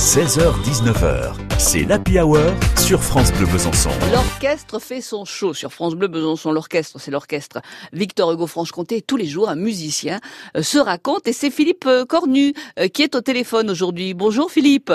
16h-19h, 0.00 1.34
c'est 1.58 1.82
l'Happy 1.86 2.18
Hour 2.18 2.38
sur 2.78 3.02
France 3.02 3.30
Bleu 3.34 3.44
Besançon. 3.44 3.90
L'orchestre 4.10 4.80
fait 4.80 5.02
son 5.02 5.26
show 5.26 5.52
sur 5.52 5.70
France 5.74 5.94
Bleu 5.94 6.08
Besançon. 6.08 6.52
L'orchestre, 6.52 6.98
c'est 6.98 7.10
l'orchestre 7.10 7.60
Victor 7.92 8.32
Hugo 8.32 8.46
Franche-Comté. 8.46 9.02
Tous 9.02 9.18
les 9.18 9.26
jours, 9.26 9.50
un 9.50 9.56
musicien 9.56 10.18
euh, 10.56 10.62
se 10.62 10.78
raconte 10.78 11.28
et 11.28 11.34
c'est 11.34 11.50
Philippe 11.50 11.84
euh, 11.86 12.06
Cornu 12.06 12.54
euh, 12.78 12.88
qui 12.88 13.02
est 13.02 13.14
au 13.14 13.20
téléphone 13.20 13.68
aujourd'hui. 13.68 14.14
Bonjour 14.14 14.50
Philippe. 14.50 14.90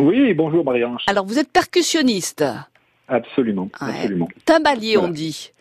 Oui, 0.00 0.34
bonjour 0.34 0.64
Marianne. 0.64 0.96
Alors 1.06 1.26
vous 1.26 1.38
êtes 1.38 1.52
percussionniste. 1.52 2.44
Absolument, 3.06 3.68
Ouais. 3.80 3.88
absolument. 4.00 4.28
Timbalier, 4.46 4.98
on 4.98 5.06
dit. 5.08 5.52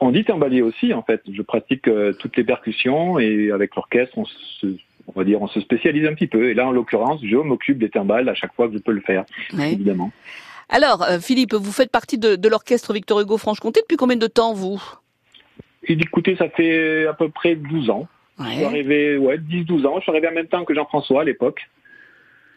On 0.00 0.10
dit 0.12 0.24
timbalier 0.26 0.60
aussi, 0.60 0.92
en 0.92 1.02
fait. 1.02 1.22
Je 1.32 1.40
pratique 1.40 1.88
euh, 1.88 2.12
toutes 2.12 2.36
les 2.36 2.44
percussions 2.44 3.18
et 3.18 3.50
avec 3.52 3.74
l'orchestre, 3.74 4.18
on 4.18 4.26
se, 4.26 4.66
on 5.08 5.18
va 5.18 5.24
dire, 5.24 5.40
on 5.42 5.48
se 5.48 5.60
spécialise 5.60 6.06
un 6.06 6.14
petit 6.14 6.26
peu. 6.26 6.50
Et 6.50 6.54
là, 6.54 6.66
en 6.66 6.70
l'occurrence, 6.72 7.20
je 7.24 7.36
m'occupe 7.36 7.78
des 7.78 7.88
timbales 7.90 8.28
à 8.28 8.34
chaque 8.34 8.54
fois 8.54 8.68
que 8.68 8.74
je 8.74 8.78
peux 8.78 8.92
le 8.92 9.00
faire, 9.00 9.24
Ouais. 9.56 9.72
évidemment. 9.72 10.12
Alors 10.68 11.02
euh, 11.02 11.18
Philippe, 11.18 11.54
vous 11.54 11.72
faites 11.72 11.90
partie 11.90 12.18
de, 12.18 12.36
de 12.36 12.48
l'orchestre 12.48 12.92
Victor 12.92 13.20
Hugo 13.20 13.38
Franche-Comté 13.38 13.80
depuis 13.80 13.96
combien 13.96 14.16
de 14.16 14.26
temps 14.26 14.52
vous? 14.52 14.82
Écoutez, 15.84 16.36
ça 16.36 16.48
fait 16.50 17.06
à 17.06 17.14
peu 17.14 17.28
près 17.30 17.54
12 17.54 17.90
ans. 17.90 18.06
Je 18.38 18.44
suis 18.44 18.58
Ouais. 18.60 18.64
arrivé, 18.66 19.16
ouais, 19.16 19.38
10-12 19.38 19.86
ans. 19.86 19.94
Je 19.96 20.02
suis 20.02 20.10
arrivé 20.12 20.28
en 20.28 20.32
même 20.32 20.46
temps 20.46 20.64
que 20.64 20.74
Jean-François 20.74 21.22
à 21.22 21.24
l'époque. 21.24 21.62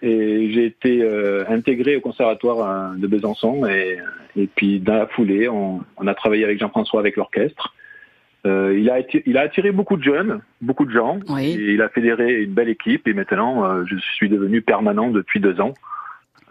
Et 0.04 0.52
j'ai 0.52 0.66
été 0.66 1.02
euh, 1.04 1.44
intégré 1.48 1.96
au 1.96 2.02
conservatoire 2.02 2.92
euh, 2.92 2.96
de 2.98 3.08
Besançon. 3.08 3.66
Et, 3.68 3.98
et 4.36 4.48
puis, 4.48 4.80
dans 4.80 4.96
la 4.96 5.08
foulée, 5.08 5.48
on, 5.48 5.82
on 5.98 6.08
a 6.08 6.14
travaillé 6.16 6.44
avec 6.44 6.60
Jean-François 6.60 7.00
avec 7.00 7.16
l'orchestre. 7.16 7.74
Euh, 8.48 8.76
il, 8.78 8.90
a 8.90 8.96
attiré, 8.96 9.24
il 9.28 9.38
a 9.38 9.42
attiré 9.42 9.72
beaucoup 9.72 9.98
de 9.98 10.04
jeunes, 10.04 10.42
beaucoup 10.62 10.86
de 10.86 10.92
gens. 10.92 11.20
Oui. 11.30 11.52
Et 11.52 11.74
il 11.74 11.82
a 11.82 11.90
fédéré 11.90 12.42
une 12.42 12.54
belle 12.54 12.70
équipe. 12.70 13.08
Et 13.08 13.14
maintenant, 13.14 13.64
euh, 13.66 13.84
je 13.86 13.96
suis 13.98 14.30
devenu 14.30 14.62
permanent 14.62 15.10
depuis 15.12 15.40
deux 15.40 15.60
ans, 15.62 15.74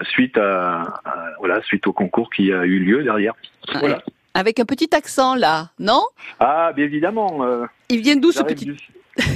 suite 0.02 0.38
à, 0.38 0.82
à- 1.04 1.30
voilà, 1.38 1.60
suite 1.62 1.86
au 1.88 1.92
concours 1.92 2.30
qui 2.30 2.52
a 2.52 2.64
eu 2.64 2.78
lieu 2.78 3.02
derrière. 3.02 3.34
Voilà. 3.80 3.96
Ouais. 3.96 4.02
Avec 4.34 4.60
un 4.60 4.64
petit 4.64 4.94
accent 4.94 5.34
là, 5.34 5.70
non? 5.80 6.02
Ah, 6.38 6.72
bien 6.74 6.84
évidemment. 6.84 7.44
euh, 7.44 7.66
Il 7.88 8.00
vient 8.02 8.14
d'où 8.14 8.30
ce 8.30 8.44
petit 8.44 8.64
du, 8.66 8.76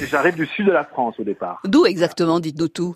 j'arrive 0.08 0.36
du 0.36 0.46
sud 0.46 0.66
de 0.66 0.72
la 0.72 0.84
France 0.84 1.16
au 1.18 1.24
départ. 1.24 1.60
D'où 1.64 1.84
exactement 1.86 2.38
Dites-nous 2.38 2.68
tout? 2.68 2.94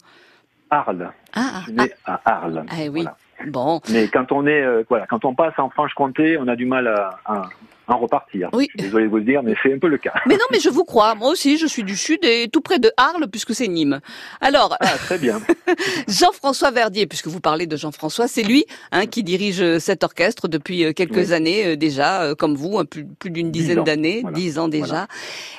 Arles. 0.71 1.11
Ah, 1.35 1.63
Je 1.67 1.73
suis 1.73 1.75
ah, 1.79 1.83
né 1.85 1.93
à 2.05 2.21
Arles. 2.25 2.65
ah, 2.71 2.75
oui. 2.83 2.89
Voilà. 3.03 3.17
Bon. 3.49 3.81
Mais 3.91 4.07
quand 4.09 4.31
on 4.31 4.47
est, 4.47 4.63
euh, 4.63 4.85
voilà, 4.89 5.07
quand 5.07 5.25
on 5.25 5.35
passe 5.35 5.55
en 5.59 5.71
Franche-Comté, 5.71 6.39
on 6.39 6.47
a 6.47 6.55
du 6.55 6.67
mal 6.67 6.87
à 6.87 7.43
en 7.89 7.99
repartir. 7.99 8.51
Oui. 8.53 8.69
Je 8.75 8.81
suis 8.81 8.89
désolé 8.89 9.05
de 9.07 9.11
vous 9.11 9.17
le 9.17 9.25
dire, 9.25 9.43
mais 9.43 9.55
c'est 9.63 9.73
un 9.73 9.79
peu 9.79 9.89
le 9.89 9.99
cas. 9.99 10.13
Mais 10.27 10.35
non, 10.35 10.45
mais 10.53 10.61
je 10.61 10.69
vous 10.69 10.85
crois. 10.85 11.15
Moi 11.15 11.31
aussi, 11.31 11.57
je 11.59 11.67
suis 11.67 11.83
du 11.85 11.97
sud 11.97 12.25
et 12.25 12.49
tout 12.49 12.61
près 12.61 12.79
de 12.79 12.91
Arles, 12.97 13.27
puisque 13.31 13.55
c'est 13.55 13.69
Nîmes. 13.69 14.01
Alors, 14.41 14.77
Ah, 14.81 14.97
très 14.99 15.19
bien. 15.19 15.41
Jean-François 16.09 16.71
Verdier, 16.71 17.07
puisque 17.07 17.27
vous 17.29 17.41
parlez 17.41 17.67
de 17.67 17.77
Jean-François, 17.77 18.29
c'est 18.29 18.43
lui 18.43 18.65
hein, 18.93 19.07
qui 19.07 19.23
dirige 19.23 19.61
euh, 19.63 19.79
cet 19.79 20.05
orchestre 20.05 20.49
depuis 20.49 20.85
euh, 20.85 20.93
quelques 20.93 21.29
Oui. 21.29 21.33
années 21.33 21.67
euh, 21.67 21.77
déjà, 21.77 22.35
comme 22.39 22.55
vous, 22.55 22.79
hein, 22.79 22.85
plus, 22.85 23.05
plus 23.07 23.31
d'une 23.31 23.51
dizaine 23.51 23.85
d'années, 23.85 24.21
voilà. 24.23 24.37
dix 24.37 24.59
ans 24.59 24.69
déjà. 24.69 25.07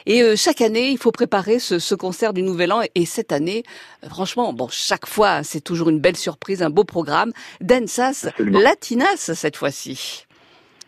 Et 0.05 0.21
euh, 0.21 0.36
chaque 0.36 0.61
année, 0.61 0.89
il 0.89 0.97
faut 0.97 1.11
préparer 1.11 1.59
ce, 1.59 1.80
ce 1.80 1.95
concert 1.95 2.33
du 2.33 2.41
Nouvel 2.41 2.71
An. 2.71 2.81
Et 2.95 3.05
cette 3.05 3.31
année, 3.31 3.64
franchement, 4.08 4.53
bon, 4.53 4.67
chaque 4.69 5.05
fois, 5.08 5.43
c'est 5.43 5.61
toujours 5.61 5.89
une 5.89 5.99
belle 5.99 6.17
surprise, 6.17 6.61
un 6.61 6.69
beau 6.69 6.83
programme. 6.83 7.31
Densas, 7.61 8.25
Absolument. 8.30 8.59
Latinas 8.59 9.31
cette 9.33 9.55
fois-ci. 9.58 10.25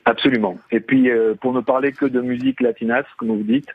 Absolument. 0.05 0.57
Et 0.71 0.79
puis, 0.79 1.11
euh, 1.11 1.35
pour 1.39 1.53
ne 1.53 1.61
parler 1.61 1.91
que 1.91 2.05
de 2.05 2.21
musique 2.21 2.59
latinasse, 2.61 3.05
comme 3.17 3.29
vous 3.29 3.43
dites, 3.43 3.69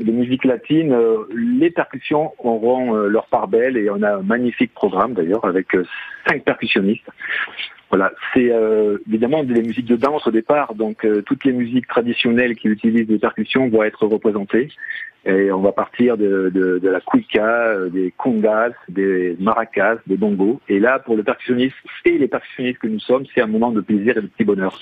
de 0.00 0.10
musique 0.10 0.44
latine, 0.44 0.92
euh, 0.92 1.18
les 1.34 1.70
percussions 1.70 2.32
auront 2.38 2.96
euh, 2.96 3.08
leur 3.08 3.26
part 3.26 3.46
belle 3.46 3.76
et 3.76 3.90
on 3.90 4.02
a 4.02 4.16
un 4.16 4.22
magnifique 4.22 4.72
programme 4.72 5.12
d'ailleurs 5.12 5.44
avec 5.44 5.74
euh, 5.74 5.84
cinq 6.26 6.44
percussionnistes. 6.44 7.08
Voilà, 7.90 8.10
c'est 8.32 8.50
euh, 8.50 8.98
évidemment 9.06 9.44
des 9.44 9.62
musiques 9.62 9.86
de 9.86 9.96
danse 9.96 10.26
au 10.26 10.30
départ, 10.30 10.74
donc 10.74 11.04
euh, 11.04 11.22
toutes 11.22 11.44
les 11.44 11.52
musiques 11.52 11.86
traditionnelles 11.86 12.56
qui 12.56 12.68
utilisent 12.68 13.06
des 13.06 13.18
percussions 13.18 13.68
vont 13.68 13.82
être 13.84 14.06
représentées. 14.06 14.70
Et 15.26 15.50
on 15.50 15.60
va 15.60 15.72
partir 15.72 16.16
de, 16.16 16.50
de, 16.54 16.78
de 16.78 16.88
la 16.88 17.00
cuica, 17.00 17.74
des 17.90 18.14
congas, 18.16 18.70
des 18.88 19.36
maracas, 19.40 19.96
des 20.06 20.16
bongos. 20.16 20.60
Et 20.68 20.78
là, 20.78 21.00
pour 21.00 21.16
le 21.16 21.24
percussionniste 21.24 21.74
et 22.04 22.16
les 22.16 22.28
percussionnistes 22.28 22.78
que 22.78 22.86
nous 22.86 23.00
sommes, 23.00 23.24
c'est 23.34 23.42
un 23.42 23.48
moment 23.48 23.72
de 23.72 23.80
plaisir 23.80 24.16
et 24.16 24.22
de 24.22 24.28
petit 24.28 24.44
bonheur 24.44 24.78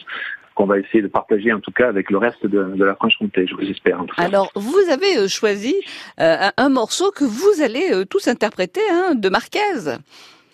qu'on 0.55 0.67
va 0.67 0.79
essayer 0.79 1.03
de 1.03 1.09
partager 1.09 1.53
en 1.53 1.61
tout 1.61 1.73
cas 1.73 1.89
avec 1.89 2.11
le 2.11 2.19
reste 2.19 2.47
de, 2.47 2.65
de 2.77 2.85
la 2.85 2.95
Franche-Comté, 2.95 3.47
je 3.47 3.55
vous 3.55 3.63
espère 3.69 4.01
en 4.01 4.05
tout 4.05 4.15
cas. 4.15 4.23
Alors, 4.23 4.51
vous 4.55 4.79
avez 4.91 5.19
euh, 5.19 5.29
choisi 5.29 5.75
euh, 6.21 6.49
un, 6.57 6.69
morceau 6.69 7.11
que 7.11 7.25
vous 7.25 7.63
allez 7.63 7.93
euh, 7.93 8.05
tous 8.05 8.29
interpréter, 8.29 8.81
hein, 8.91 9.15
de 9.15 9.29
Marquez. 9.29 9.59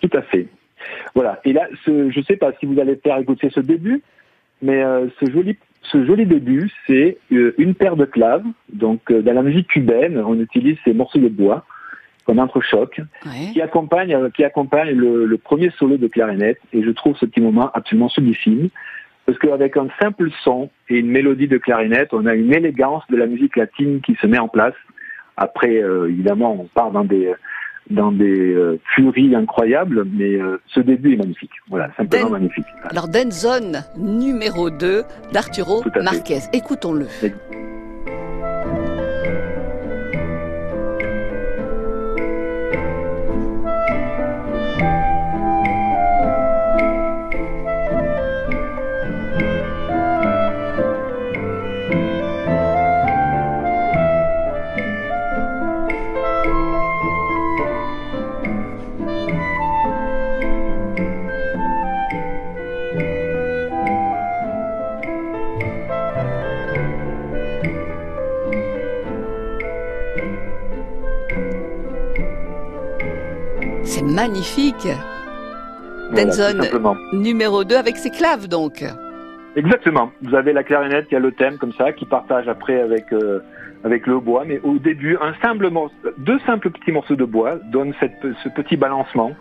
Tout 0.00 0.10
à 0.16 0.22
fait. 0.22 0.48
Voilà. 1.14 1.40
Et 1.44 1.52
là, 1.52 1.68
ce, 1.84 2.10
je 2.10 2.18
ne 2.18 2.24
sais 2.24 2.36
pas 2.36 2.52
si 2.58 2.66
vous 2.66 2.80
allez 2.80 2.96
faire 2.96 3.18
écouter 3.18 3.50
ce 3.50 3.60
début, 3.60 4.02
mais 4.62 4.82
euh, 4.82 5.06
ce 5.20 5.30
joli, 5.30 5.56
ce 5.82 6.04
joli 6.04 6.26
début, 6.26 6.70
c'est 6.86 7.18
euh, 7.32 7.54
une 7.58 7.74
paire 7.74 7.96
de 7.96 8.04
claves. 8.04 8.44
Donc, 8.72 9.10
euh, 9.10 9.22
dans 9.22 9.32
la 9.34 9.42
musique 9.42 9.68
cubaine, 9.68 10.18
on 10.18 10.38
utilise 10.40 10.78
ces 10.84 10.92
morceaux 10.94 11.18
de 11.18 11.28
bois 11.28 11.64
comme 12.24 12.38
entrechoc 12.38 13.00
Ouais. 13.26 13.52
qui 13.52 13.60
accompagne, 13.62 14.30
qui 14.32 14.44
accompagne 14.44 14.90
le, 14.90 15.26
le 15.26 15.38
premier 15.38 15.70
solo 15.78 15.96
de 15.96 16.06
clarinette. 16.06 16.58
Et 16.72 16.82
je 16.82 16.90
trouve 16.90 17.16
ce 17.16 17.26
petit 17.26 17.40
moment 17.40 17.70
absolument 17.74 18.08
sublissime. 18.08 18.68
Parce 19.26 19.38
qu'avec 19.38 19.76
un 19.76 19.88
simple 20.00 20.28
son 20.42 20.70
et 20.88 20.98
une 20.98 21.08
mélodie 21.10 21.46
de 21.48 21.58
clarinette, 21.58 22.08
on 22.12 22.26
a 22.26 22.34
une 22.34 22.52
élégance 22.52 23.04
de 23.10 23.16
la 23.16 23.26
musique 23.26 23.56
latine 23.56 24.00
qui 24.00 24.16
se 24.16 24.26
met 24.26 24.38
en 24.38 24.48
place. 24.48 24.74
Après, 25.36 25.82
euh, 25.82 26.08
évidemment, 26.08 26.56
on 26.60 26.64
part 26.66 26.90
dans 26.90 27.04
des 27.04 27.32
dans 27.88 28.12
des 28.12 28.52
euh, 28.54 28.78
furies 28.94 29.34
incroyables, 29.34 30.04
mais 30.04 30.36
euh, 30.40 30.60
ce 30.68 30.78
début 30.80 31.14
est 31.14 31.16
magnifique. 31.16 31.50
Voilà, 31.68 31.90
simplement 31.96 32.26
Den- 32.26 32.32
magnifique. 32.32 32.66
Alors, 32.84 33.08
Denzone 33.08 33.82
numéro 33.96 34.70
2 34.70 35.02
d'Arturo. 35.32 35.82
Marquez. 36.02 36.38
Écoutons-le. 36.52 37.06
C'est 74.00 74.06
magnifique. 74.06 74.88
Voilà, 76.10 76.32
simplement. 76.32 76.96
Numéro 77.12 77.64
2 77.64 77.76
avec 77.76 77.98
ses 77.98 78.08
claves, 78.08 78.48
donc. 78.48 78.82
Exactement. 79.56 80.10
Vous 80.22 80.34
avez 80.34 80.54
la 80.54 80.62
clarinette 80.64 81.08
qui 81.08 81.16
a 81.16 81.18
le 81.18 81.32
thème 81.32 81.58
comme 81.58 81.74
ça, 81.74 81.92
qui 81.92 82.06
partage 82.06 82.48
après 82.48 82.80
avec 82.80 83.12
euh, 83.12 83.40
avec 83.84 84.06
le 84.06 84.18
bois. 84.18 84.44
Mais 84.46 84.58
au 84.60 84.78
début, 84.78 85.18
un 85.20 85.34
simple 85.42 85.68
morceau, 85.68 85.94
deux 86.16 86.38
simples 86.46 86.70
petits 86.70 86.92
morceaux 86.92 87.14
de 87.14 87.26
bois 87.26 87.56
donnent 87.70 87.92
cette, 88.00 88.26
ce 88.42 88.48
petit 88.48 88.78
balancement 88.78 89.32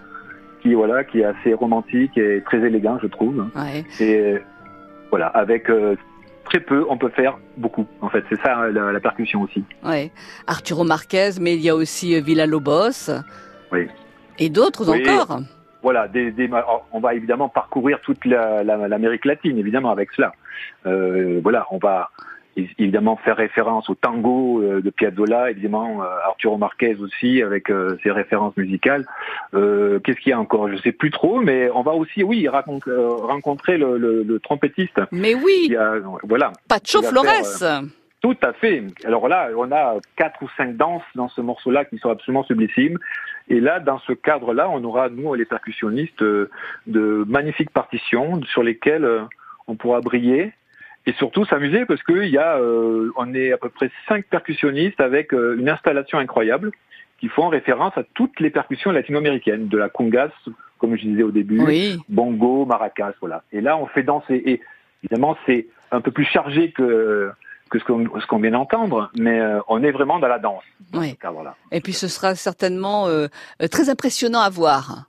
qui 0.61 0.73
voilà, 0.73 1.05
qui 1.05 1.21
est 1.21 1.25
assez 1.25 1.53
romantique 1.53 2.17
et 2.17 2.43
très 2.45 2.57
élégant, 2.57 2.99
je 3.01 3.07
trouve. 3.07 3.45
Ouais. 3.55 3.85
Et 4.01 4.39
voilà, 5.09 5.27
avec 5.27 5.69
euh, 5.69 5.95
très 6.43 6.59
peu, 6.59 6.85
on 6.89 6.97
peut 6.97 7.11
faire 7.15 7.37
beaucoup. 7.55 7.87
En 8.01 8.09
fait, 8.09 8.25
c'est 8.27 8.41
ça 8.41 8.67
la, 8.67 8.91
la 8.91 8.99
percussion 8.99 9.41
aussi. 9.41 9.63
Ouais. 9.85 10.11
Arturo 10.47 10.83
Marquez, 10.83 11.29
mais 11.39 11.55
il 11.55 11.61
y 11.61 11.69
a 11.69 11.75
aussi 11.75 12.13
euh, 12.13 12.19
Villa 12.19 12.45
Lobos. 12.45 13.09
Oui. 13.71 13.87
Et 14.39 14.49
d'autres 14.49 14.89
Oui. 14.91 15.07
encore. 15.09 15.39
Voilà, 15.81 16.07
des, 16.09 16.31
des- 16.31 16.49
on 16.91 16.99
va 16.99 17.13
évidemment 17.13 17.47
parcourir 17.49 17.99
toute 18.01 18.25
la- 18.25 18.63
la- 18.63 18.87
l'Amérique 18.87 19.25
latine, 19.25 19.57
évidemment, 19.57 19.91
avec 19.91 20.11
cela. 20.11 20.33
Euh, 20.85 21.39
voilà, 21.41 21.65
on 21.71 21.77
va 21.77 22.09
évidemment 22.77 23.15
faire 23.15 23.37
référence 23.37 23.89
au 23.89 23.95
tango 23.95 24.61
euh, 24.61 24.81
de 24.81 24.89
Piazzolla, 24.89 25.51
évidemment, 25.51 26.03
euh, 26.03 26.07
Arturo 26.25 26.57
Marquez 26.57 26.95
aussi, 26.95 27.41
avec 27.41 27.69
euh, 27.69 27.97
ses 28.03 28.11
références 28.11 28.57
musicales. 28.57 29.05
Euh, 29.53 29.99
Qu'est-ce 29.99 30.19
qu'il 30.19 30.31
y 30.31 30.33
a 30.33 30.39
encore? 30.39 30.67
Je 30.67 30.75
sais 30.81 30.91
plus 30.91 31.11
trop, 31.11 31.39
mais 31.39 31.69
on 31.73 31.83
va 31.83 31.93
aussi, 31.93 32.23
oui, 32.23 32.49
rencontrer 32.49 33.77
le, 33.77 33.97
le- 33.97 34.23
le 34.23 34.39
trompettiste. 34.39 34.99
Mais 35.13 35.35
oui, 35.35 35.73
a, 35.77 35.93
voilà, 36.23 36.51
Pacho 36.67 37.01
Flores. 37.01 37.25
Tout 38.21 38.35
à 38.41 38.51
fait. 38.51 38.83
Alors 39.05 39.29
là, 39.29 39.47
on 39.55 39.71
a 39.71 39.93
quatre 40.17 40.41
ou 40.43 40.49
cinq 40.57 40.75
danses 40.75 41.03
dans 41.15 41.29
ce 41.29 41.39
morceau-là 41.39 41.85
qui 41.85 41.97
sont 41.99 42.09
absolument 42.09 42.43
sublissimes. 42.43 42.97
Et 43.49 43.59
là, 43.59 43.79
dans 43.79 43.99
ce 43.99 44.13
cadre-là, 44.13 44.69
on 44.69 44.83
aura, 44.83 45.09
nous, 45.09 45.33
les 45.33 45.45
percussionnistes, 45.45 46.21
euh, 46.21 46.49
de 46.87 47.25
magnifiques 47.27 47.71
partitions 47.71 48.41
sur 48.43 48.63
lesquelles 48.63 49.05
euh, 49.05 49.21
on 49.67 49.75
pourra 49.75 50.01
briller 50.01 50.53
et 51.05 51.13
surtout 51.13 51.45
s'amuser 51.45 51.85
parce 51.85 52.03
qu'il 52.03 52.27
y 52.29 52.37
a, 52.37 52.57
euh, 52.57 53.11
on 53.15 53.33
est 53.33 53.51
à 53.51 53.57
peu 53.57 53.69
près 53.69 53.89
cinq 54.07 54.25
percussionnistes 54.25 54.99
avec 54.99 55.33
euh, 55.33 55.57
une 55.57 55.69
installation 55.69 56.19
incroyable 56.19 56.71
qui 57.19 57.27
font 57.29 57.47
référence 57.47 57.97
à 57.97 58.03
toutes 58.13 58.39
les 58.39 58.49
percussions 58.49 58.91
latino-américaines, 58.91 59.67
de 59.67 59.77
la 59.77 59.89
congas, 59.89 60.31
comme 60.77 60.95
je 60.95 61.01
disais 61.01 61.23
au 61.23 61.31
début, 61.31 61.59
Oui. 61.59 61.97
bongo, 62.07 62.65
maracas, 62.65 63.13
voilà. 63.19 63.43
Et 63.51 63.59
là, 63.59 63.75
on 63.77 63.87
fait 63.87 64.03
danser. 64.03 64.41
Et 64.45 64.61
évidemment, 65.03 65.37
c'est 65.45 65.67
un 65.91 65.99
peu 65.99 66.11
plus 66.11 66.25
chargé 66.25 66.71
que 66.71 67.31
que 67.69 67.79
ce 67.79 67.83
qu'on 67.85 68.05
qu'on 68.05 68.39
vient 68.39 68.51
d'entendre, 68.51 69.09
mais 69.17 69.39
euh, 69.39 69.59
on 69.67 69.83
est 69.83 69.91
vraiment 69.91 70.19
dans 70.19 70.27
la 70.27 70.39
danse. 70.39 70.63
Dans 70.91 70.99
Oui. 70.99 71.11
ce 71.11 71.15
cadre-là. 71.15 71.55
Et 71.71 71.81
puis 71.81 71.93
ce 71.93 72.07
sera 72.07 72.35
certainement 72.35 73.07
euh, 73.07 73.27
euh, 73.61 73.67
très 73.67 73.89
impressionnant 73.89 74.39
à 74.41 74.49
voir. 74.49 75.03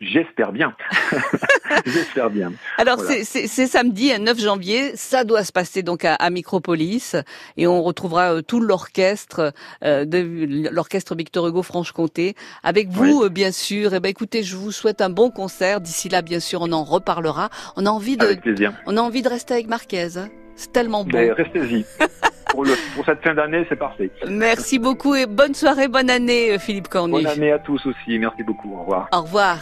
J'espère 0.00 0.52
bien. 0.52 0.74
J'espère 1.86 2.28
bien. 2.28 2.52
Alors 2.78 2.96
Voilà. 2.98 3.22
c'est- 3.24 3.46
samedi, 3.66 4.12
un 4.12 4.18
9 4.18 4.38
janvier, 4.38 4.96
ça 4.96 5.24
doit 5.24 5.44
se 5.44 5.52
passer 5.52 5.82
donc 5.82 6.04
à, 6.04 6.14
à 6.16 6.30
Micropolis 6.30 7.16
et 7.56 7.66
on 7.66 7.82
retrouvera 7.82 8.34
euh, 8.34 8.42
tout 8.42 8.60
l'orchestre 8.60 9.52
euh, 9.82 10.04
de 10.04 10.68
l'orchestre 10.70 11.14
Victor 11.14 11.46
Hugo 11.46 11.62
Franche-Comté 11.62 12.34
avec 12.62 12.88
vous 12.88 13.22
euh, 13.22 13.28
bien 13.30 13.52
sûr. 13.52 13.94
Et 13.94 14.00
ben 14.00 14.08
écoutez, 14.08 14.42
je 14.42 14.56
vous 14.56 14.72
souhaite 14.72 15.00
un 15.00 15.10
bon 15.10 15.30
concert. 15.30 15.80
D'ici 15.80 16.08
là, 16.08 16.20
bien 16.22 16.40
sûr, 16.40 16.60
on 16.62 16.72
en 16.72 16.84
reparlera. 16.84 17.48
On 17.76 17.86
a 17.86 17.90
envie 17.90 18.16
de 18.16 18.24
Avec 18.24 18.40
plaisir. 18.42 18.72
on 18.86 18.96
a 18.96 19.00
envie 19.00 19.22
de 19.22 19.28
rester 19.28 19.54
avec 19.54 19.68
Marquez. 19.68 20.08
C'est 20.56 20.72
tellement 20.72 21.04
bon. 21.04 21.10
Mais 21.12 21.32
restez-y. 21.32 21.84
pour, 22.50 22.64
le- 22.64 22.74
pour 22.94 23.04
cette 23.04 23.22
fin 23.22 23.34
d'année, 23.34 23.66
c'est 23.68 23.76
parfait. 23.76 24.10
Merci 24.28 24.78
beaucoup 24.78 25.14
et 25.14 25.26
bonne 25.26 25.54
soirée, 25.54 25.88
bonne 25.88 26.10
année 26.10 26.52
euh, 26.52 26.58
Philippe 26.58 26.88
Cornu. 26.88 27.12
Bonne 27.12 27.26
année 27.26 27.52
à 27.52 27.58
tous 27.58 27.84
aussi. 27.86 28.18
Merci 28.18 28.42
beaucoup. 28.42 28.74
Au 28.76 28.80
revoir. 28.80 29.08
Au 29.12 29.22
revoir. 29.22 29.58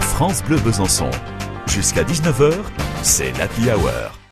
France 0.00 0.42
Bleu 0.44 0.56
Besançon. 0.58 1.10
Jusqu'à 1.66 2.02
19h, 2.02 2.52
c'est 3.02 3.36
l'Happy 3.38 3.62
Hour. 3.70 4.18